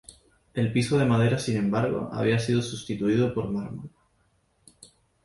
[0.55, 3.91] El piso de madera sin embargo había sido sustituido por mármol.